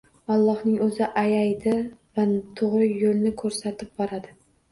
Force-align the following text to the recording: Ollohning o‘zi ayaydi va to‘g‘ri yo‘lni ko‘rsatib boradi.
Ollohning 0.35 0.77
o‘zi 0.85 1.09
ayaydi 1.21 1.75
va 2.19 2.25
to‘g‘ri 2.61 2.89
yo‘lni 3.03 3.35
ko‘rsatib 3.43 3.93
boradi. 4.03 4.35